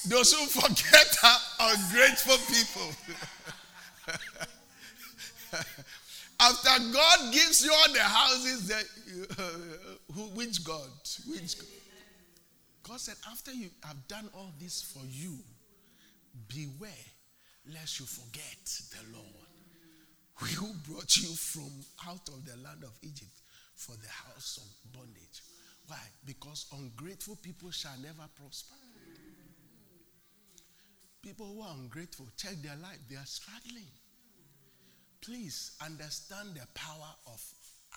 [0.08, 2.90] Those who forget are ungrateful people.
[6.40, 8.84] After God gives you all the houses, that,
[9.38, 9.42] uh,
[10.12, 10.88] who, which God?
[11.28, 11.81] Which God?
[12.88, 15.38] God said, after you have done all this for you,
[16.48, 16.90] beware
[17.72, 19.46] lest you forget the Lord
[20.34, 21.70] who brought you from
[22.08, 23.30] out of the land of Egypt
[23.76, 25.42] for the house of bondage.
[25.86, 25.98] Why?
[26.24, 28.74] Because ungrateful people shall never prosper.
[31.22, 33.86] People who are ungrateful, check their life, they are struggling.
[35.20, 37.40] Please understand the power of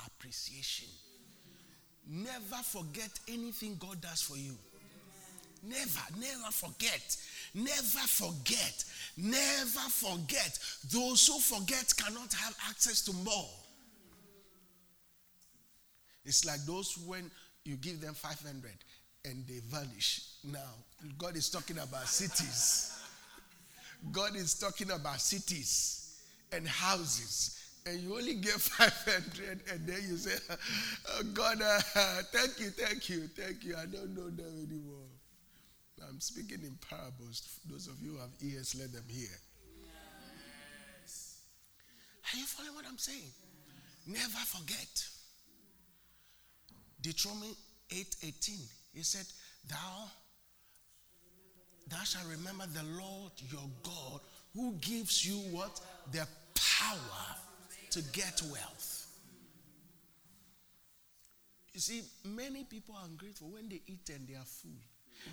[0.06, 0.90] appreciation.
[2.08, 4.56] Never forget anything God does for you.
[5.68, 7.18] Never, never forget.
[7.54, 8.84] Never forget.
[9.18, 10.60] Never forget.
[10.92, 13.50] Those who forget cannot have access to more.
[16.26, 17.30] It's like those when
[17.64, 18.72] you give them 500
[19.26, 20.22] and they vanish.
[20.44, 20.60] Now,
[21.18, 22.92] God is talking about cities.
[24.12, 27.60] God is talking about cities and houses.
[27.86, 30.36] And you only give 500 and then you say,
[31.10, 31.80] oh God, uh,
[32.32, 33.76] thank you, thank you, thank you.
[33.76, 35.15] I don't know them anymore.
[36.08, 37.60] I'm speaking in parables.
[37.70, 39.30] Those of you who have ears, let them hear.
[41.02, 41.42] Yes.
[42.34, 43.32] Are you following what I'm saying?
[44.08, 45.08] Never forget.
[47.02, 47.56] Deuteronomy
[47.90, 48.60] 8:18.
[48.94, 49.26] he said,
[49.68, 50.10] Thou
[51.88, 54.22] thou shalt remember the Lord your God
[54.56, 55.80] who gives you what?
[56.12, 57.36] The power
[57.92, 59.08] to get wealth.
[61.74, 64.72] You see, many people are ungrateful when they eat and they are full.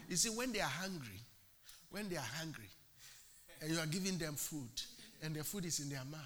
[0.09, 1.20] You see, when they are hungry,
[1.90, 2.68] when they are hungry,
[3.61, 4.70] and you are giving them food,
[5.22, 6.20] and the food is in their mouth,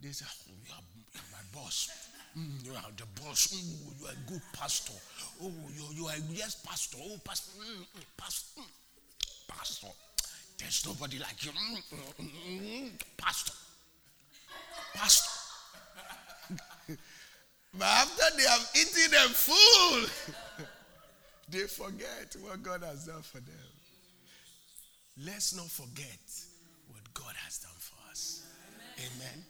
[0.00, 1.90] they say, oh, you, are, you are my boss.
[2.36, 3.48] Mm, you are the boss.
[3.52, 4.94] Mm, you are a good pastor.
[5.42, 6.98] Oh, you, you are yes, pastor.
[7.00, 7.52] Oh, pastor.
[7.60, 8.60] Mm, mm pastor.
[8.60, 8.66] Mm,
[9.48, 9.86] pastor.
[10.58, 11.52] There's nobody like you.
[12.20, 13.52] Mm, pastor.
[14.94, 15.30] Pastor.
[17.78, 20.34] but after they have eaten them full,
[21.52, 23.70] they forget what God has done for them.
[25.24, 26.18] Let's not forget
[26.88, 28.42] what God has done for us.
[28.98, 29.28] Amen.
[29.28, 29.44] Amen.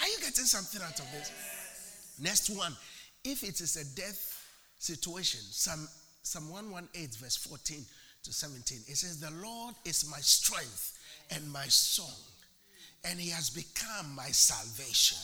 [0.00, 2.16] Are you getting something out of this?
[2.18, 2.74] Next one.
[3.24, 4.42] If it is a death
[4.78, 5.86] situation, Psalm,
[6.22, 7.84] Psalm 118, verse 14
[8.22, 10.98] to 17, it says, The Lord is my strength
[11.30, 12.16] and my song,
[13.04, 15.18] and he has become my salvation.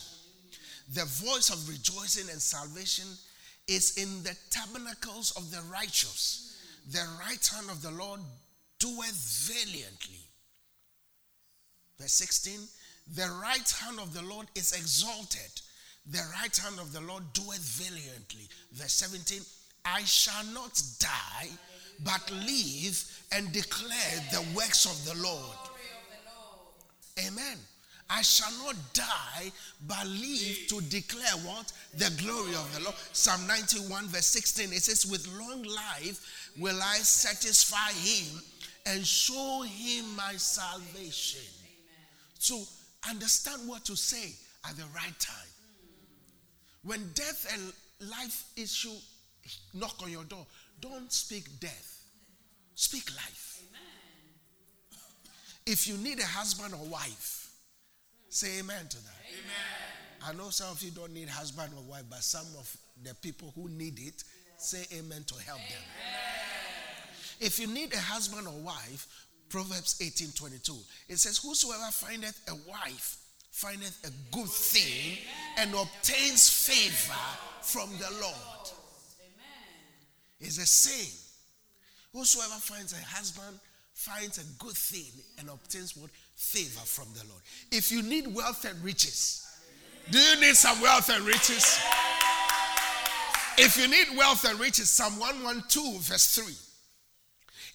[0.93, 3.07] The voice of rejoicing and salvation
[3.69, 6.57] is in the tabernacles of the righteous.
[6.91, 8.21] The right hand of the Lord
[8.79, 10.21] doeth valiantly.
[11.99, 12.61] Verse 16
[13.15, 15.63] The right hand of the Lord is exalted.
[16.07, 18.49] The right hand of the Lord doeth valiantly.
[18.73, 19.41] Verse 17
[19.87, 21.49] I shall not die,
[22.03, 25.57] but live and declare the works of the Lord.
[27.27, 27.59] Amen.
[28.09, 29.51] I shall not die,
[29.87, 31.73] but live to declare what?
[31.97, 32.95] The glory of the Lord.
[33.13, 34.73] Psalm 91, verse 16.
[34.73, 38.43] It says, With long life will I satisfy him
[38.87, 41.41] and show him my salvation.
[42.39, 42.63] So
[43.09, 44.33] understand what to say
[44.69, 45.49] at the right time.
[46.83, 48.95] When death and life issue
[49.73, 50.47] knock on your door,
[50.81, 52.03] don't speak death,
[52.75, 53.63] speak life.
[55.67, 57.44] If you need a husband or wife,
[58.35, 59.21] say amen to that.
[59.31, 60.27] Amen.
[60.27, 63.53] I know some of you don't need husband or wife, but some of the people
[63.55, 64.25] who need it
[64.57, 65.71] say amen to help amen.
[65.71, 67.47] them.
[67.47, 69.07] If you need a husband or wife,
[69.49, 70.75] Proverbs 18 22,
[71.09, 73.19] it says, Whosoever findeth a wife
[73.53, 75.19] findeth a good thing
[75.59, 77.15] and obtains favor
[77.63, 78.69] from the Lord.
[80.41, 81.13] It's the same.
[82.13, 83.61] Whosoever finds a husband
[83.95, 86.11] finds a good thing and obtains what?
[86.37, 87.43] Favor from the Lord.
[87.71, 89.47] If you need wealth and riches,
[90.11, 91.81] do you need some wealth and riches?
[93.57, 96.45] If you need wealth and riches, Psalm 112, verse 3.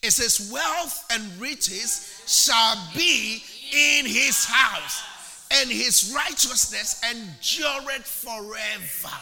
[0.01, 5.03] It says, Wealth and riches shall be in his house,
[5.51, 9.15] and his righteousness endureth forever.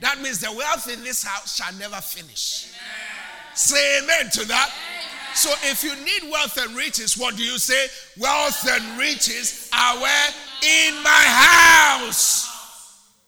[0.00, 2.72] That means the wealth in this house shall never finish.
[2.74, 3.56] Amen.
[3.56, 4.70] Say amen to that.
[4.70, 4.93] Amen.
[5.34, 7.86] So if you need wealth and riches, what do you say?
[8.18, 10.28] Wealth and riches are where?
[10.62, 12.48] In my house.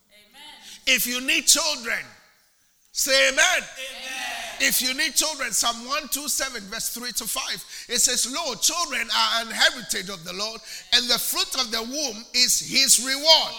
[0.08, 0.96] Amen.
[0.96, 1.98] If you need children,
[2.92, 3.62] say amen.
[4.60, 7.42] If you need children, Psalm 127, verse 3 to 5,
[7.88, 10.60] it says, Lord, children are an heritage of the Lord,
[10.94, 13.52] and the fruit of the womb is his reward.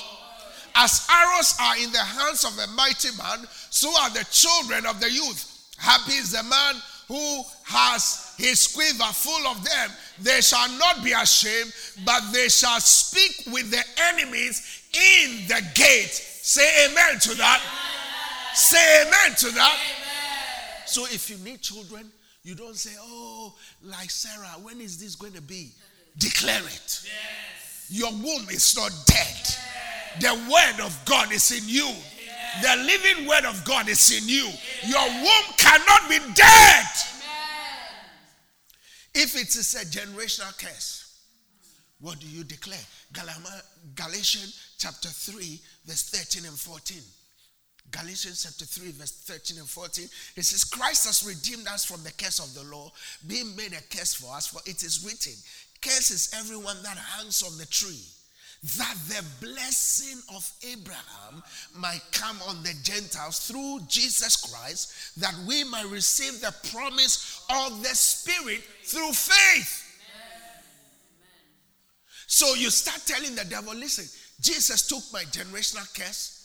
[0.74, 5.00] As arrows are in the hands of a mighty man, so are the children of
[5.00, 5.54] the youth.
[5.78, 6.76] Happy is the man
[7.08, 9.90] who has his quiver full of them.
[10.20, 11.74] They shall not be ashamed,
[12.06, 13.84] but they shall speak with the
[14.14, 16.12] enemies in the gate.
[16.12, 17.62] Say amen to that.
[18.54, 19.78] Say amen to that.
[20.86, 22.12] So if you need children,
[22.44, 23.54] you don't say, oh,
[23.84, 25.72] like Sarah, when is this going to be?
[26.18, 27.02] Declare it.
[27.04, 27.88] Yes.
[27.90, 29.18] Your womb is not dead.
[29.20, 30.22] Yes.
[30.22, 31.90] The word of God is in you.
[32.62, 34.50] The living word of God is in you.
[34.88, 36.86] Your womb cannot be dead.
[39.14, 41.20] If it is a generational curse,
[42.00, 42.80] what do you declare?
[43.96, 47.02] Galatians chapter 3, verse 13 and 14.
[47.90, 50.06] Galatians chapter 3, verse 13 and 14.
[50.36, 52.92] It says, Christ has redeemed us from the curse of the law,
[53.26, 55.34] being made a curse for us, for it is written,
[55.82, 58.04] Curse is everyone that hangs on the tree,
[58.78, 61.44] that the blessing of Abraham
[61.76, 67.82] might come on the Gentiles through Jesus Christ, that we might receive the promise of
[67.82, 69.84] the Spirit through faith.
[72.28, 74.06] So you start telling the devil, listen,
[74.42, 76.38] Jesus took my generational curse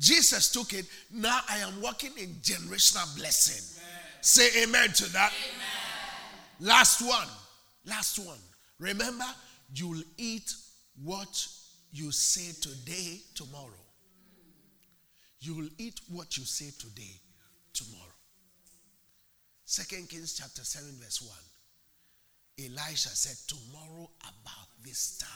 [0.00, 0.86] Jesus took it.
[1.12, 3.82] Now I am walking in generational blessing.
[3.82, 4.22] Amen.
[4.22, 5.32] Say amen to that.
[5.32, 6.68] Amen.
[6.68, 7.28] Last one.
[7.84, 8.38] Last one.
[8.78, 9.26] Remember,
[9.74, 10.54] you'll eat
[11.02, 11.46] what
[11.92, 13.84] you say today, tomorrow.
[15.40, 17.14] You will eat what you say today,
[17.72, 18.04] tomorrow.
[19.64, 21.22] Second Kings chapter 7, verse
[22.58, 22.66] 1.
[22.66, 25.28] Elisha said, Tomorrow about this time.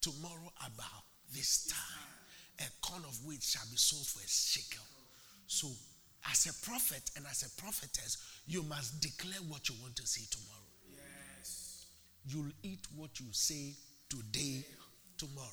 [0.00, 2.10] Tomorrow about this time
[2.60, 4.84] a corn of wheat shall be sold for a shekel.
[5.46, 5.68] So,
[6.30, 10.26] as a prophet and as a prophetess, you must declare what you want to see
[10.30, 10.68] tomorrow.
[10.92, 11.86] Yes.
[12.26, 13.74] You'll eat what you say
[14.10, 14.64] today,
[15.16, 15.46] tomorrow.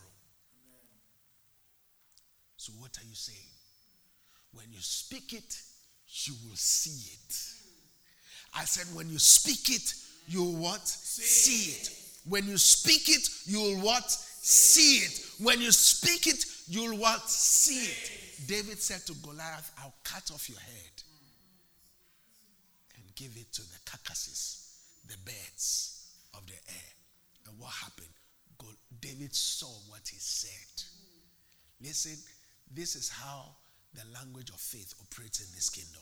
[2.58, 3.38] So, what are you saying?
[4.51, 5.62] When you speak it,
[6.08, 7.36] you will see it.
[8.55, 9.93] I said, when you speak it,
[10.28, 10.86] you'll what?
[10.88, 11.91] See, see it.
[12.28, 14.10] When you speak it, you'll what?
[14.10, 15.22] See it.
[15.39, 17.30] When you speak it, You'll what?
[17.30, 18.47] See it.
[18.47, 21.03] David said to Goliath, I'll cut off your head
[22.95, 24.76] and give it to the carcasses,
[25.08, 26.91] the birds of the air.
[27.47, 28.08] And what happened?
[29.01, 30.83] David saw what he said.
[31.81, 32.17] Listen,
[32.73, 33.45] this is how
[33.93, 36.01] the language of faith operates in this kingdom.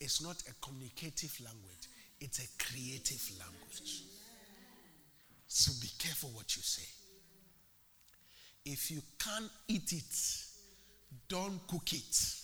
[0.00, 1.88] It's not a communicative language,
[2.20, 4.02] it's a creative language.
[5.48, 6.86] So be careful what you say.
[8.64, 10.44] If you can't eat it,
[11.28, 12.34] don't cook it.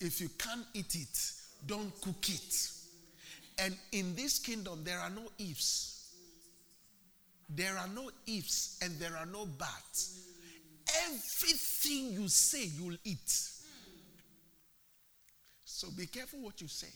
[0.00, 1.32] If you can't eat it,
[1.66, 2.70] don't cook it.
[3.58, 5.93] And in this kingdom, there are no ifs.
[7.48, 10.20] There are no ifs and there are no buts.
[11.06, 13.50] Everything you say, you'll eat.
[15.64, 16.92] So be careful what you say.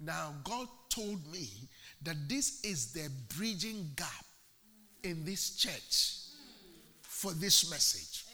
[0.00, 1.48] Now, God told me
[2.02, 4.24] that this is the bridging gap
[5.02, 6.32] in this church
[7.02, 8.24] for this message.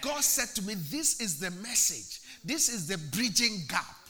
[0.00, 4.00] God said to me, This is the message, this is the bridging gap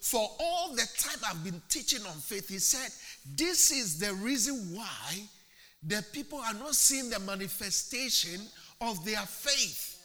[0.00, 2.90] for all the time I've been teaching on faith, he said,
[3.34, 5.22] This is the reason why
[5.82, 8.40] the people are not seeing the manifestation
[8.80, 10.00] of their faith.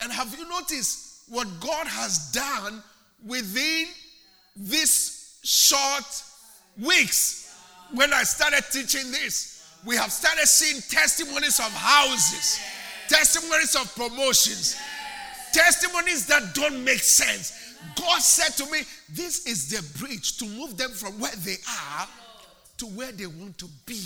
[0.00, 2.82] And have you noticed what God has done
[3.24, 3.86] within
[4.56, 6.04] this short
[6.78, 7.56] weeks?
[7.92, 12.58] When I started teaching this, we have started seeing testimonies of houses,
[13.08, 14.76] testimonies of promotions,
[15.52, 17.63] testimonies that don't make sense.
[17.96, 22.08] God said to me, This is the bridge to move them from where they are
[22.78, 24.00] to where they want to be.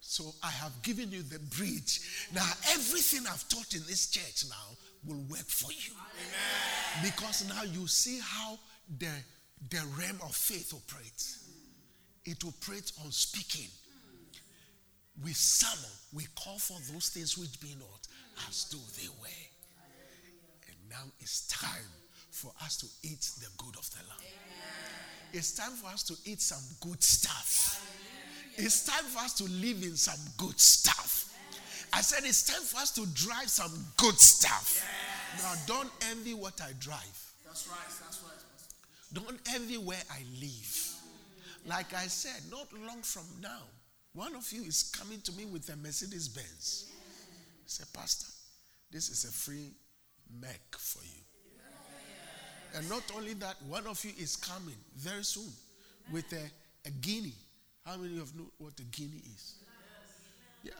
[0.00, 2.00] So I have given you the bridge.
[2.34, 5.92] Now, everything I've taught in this church now will work for you.
[5.92, 7.04] Amen.
[7.04, 8.58] Because now you see how
[8.98, 9.10] the,
[9.70, 11.44] the realm of faith operates.
[12.24, 13.70] It operates on speaking.
[15.22, 18.08] We summon, we call for those things which be not
[18.48, 19.47] as though they were.
[20.90, 21.90] Now it's time
[22.30, 24.34] for us to eat the good of the land.
[25.32, 27.84] It's time for us to eat some good stuff.
[28.56, 31.34] It's time for us to live in some good stuff.
[31.92, 34.84] I said it's time for us to drive some good stuff.
[35.38, 37.32] Now, don't envy what I drive.
[37.44, 37.78] That's right.
[38.02, 38.38] That's right.
[39.12, 40.94] Don't envy where I live.
[41.66, 43.62] Like I said, not long from now,
[44.12, 46.90] one of you is coming to me with a Mercedes Benz.
[47.66, 48.26] Say, Pastor,
[48.90, 49.72] this is a free
[50.40, 51.22] Mac for you.
[52.76, 55.50] And not only that, one of you is coming very soon
[56.12, 57.34] with a, a guinea.
[57.84, 59.54] How many of you know what a guinea is?
[60.62, 60.72] Yeah.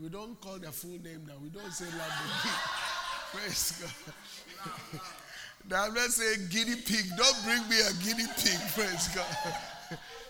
[0.00, 1.34] We don't call the full name now.
[1.42, 2.52] We don't say Lamborghini.
[3.32, 5.00] Praise God.
[5.70, 7.06] now I'm not saying guinea pig.
[7.16, 8.58] Don't bring me a guinea pig.
[8.74, 9.58] Praise God.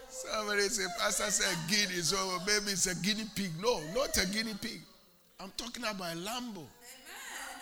[0.08, 3.52] Somebody say, Pastor said guinea, so maybe it's a guinea pig.
[3.60, 4.80] No, not a guinea pig.
[5.38, 6.66] I'm talking about a Lambo.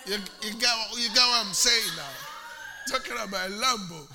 [0.09, 2.03] You, you, got, you got what I'm saying now?
[2.91, 4.09] talking about Lambo.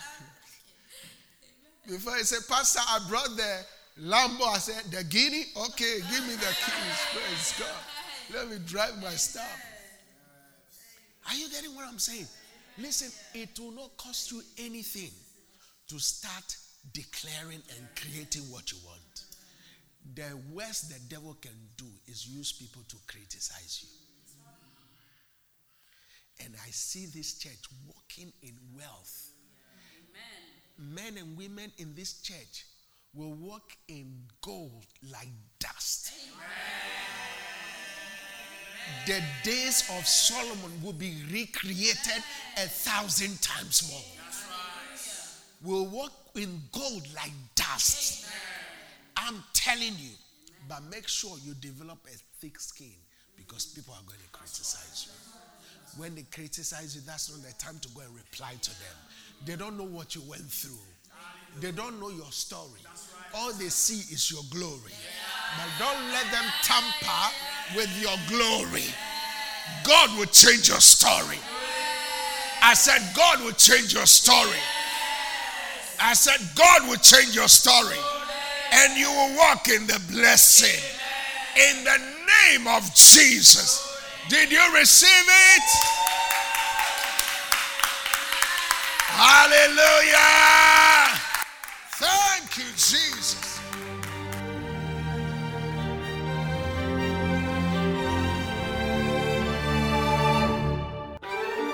[1.87, 3.59] Before he said, Pastor, I brought the
[4.01, 4.41] Lambo.
[4.47, 5.45] I said, the guinea?
[5.69, 6.99] Okay, give me the keys.
[7.11, 8.33] Praise God.
[8.33, 9.61] Let me drive my stuff.
[11.29, 12.25] Are you getting what I'm saying?
[12.79, 15.11] Listen, it will not cost you anything
[15.89, 16.57] to start
[16.91, 19.25] declaring and creating what you want.
[20.15, 24.02] The worst the devil can do is use people to criticize you.
[26.43, 29.31] And I see this church walking in wealth.
[30.79, 30.95] Amen.
[30.95, 32.65] Men and women in this church
[33.15, 35.29] will walk in gold like
[35.59, 36.11] dust.
[36.33, 36.43] Amen.
[39.05, 42.23] The days of Solomon will be recreated
[42.57, 44.01] a thousand times more.
[45.63, 48.29] Will walk in gold like dust.
[49.15, 50.11] I'm telling you.
[50.67, 52.95] But make sure you develop a thick skin
[53.37, 55.42] because people are going to criticize you.
[55.97, 58.95] When they criticize you, that's not the time to go and reply to them.
[59.45, 60.79] They don't know what you went through,
[61.59, 62.81] they don't know your story.
[63.35, 64.93] All they see is your glory.
[65.57, 67.35] But don't let them tamper
[67.75, 68.85] with your glory.
[69.83, 71.37] God will change your story.
[72.61, 74.59] I said, God will change your story.
[75.99, 77.97] I said, God will change your story.
[78.71, 80.81] And you will walk in the blessing.
[81.69, 83.92] In the name of Jesus.
[84.29, 85.63] Did you receive it?
[89.15, 90.17] Hallelujah.
[91.91, 93.52] Thank you, Jesus.